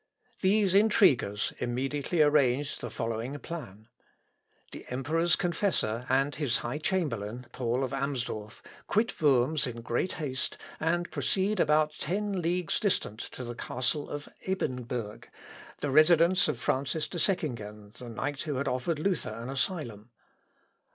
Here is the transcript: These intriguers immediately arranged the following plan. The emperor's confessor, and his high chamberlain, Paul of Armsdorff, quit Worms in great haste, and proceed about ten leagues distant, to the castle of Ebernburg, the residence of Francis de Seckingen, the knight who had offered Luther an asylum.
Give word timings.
These 0.39 0.73
intriguers 0.73 1.53
immediately 1.59 2.23
arranged 2.23 2.81
the 2.81 2.89
following 2.89 3.37
plan. 3.37 3.87
The 4.71 4.83
emperor's 4.89 5.35
confessor, 5.35 6.07
and 6.09 6.33
his 6.33 6.57
high 6.65 6.79
chamberlain, 6.79 7.45
Paul 7.51 7.83
of 7.83 7.91
Armsdorff, 7.93 8.63
quit 8.87 9.21
Worms 9.21 9.67
in 9.67 9.81
great 9.83 10.13
haste, 10.13 10.57
and 10.79 11.11
proceed 11.11 11.59
about 11.59 11.93
ten 11.99 12.41
leagues 12.41 12.79
distant, 12.79 13.19
to 13.19 13.43
the 13.43 13.53
castle 13.53 14.09
of 14.09 14.27
Ebernburg, 14.47 15.25
the 15.81 15.91
residence 15.91 16.47
of 16.47 16.57
Francis 16.59 17.07
de 17.07 17.19
Seckingen, 17.19 17.91
the 17.99 18.09
knight 18.09 18.41
who 18.41 18.55
had 18.55 18.67
offered 18.67 18.97
Luther 18.97 19.29
an 19.29 19.51
asylum. 19.51 20.09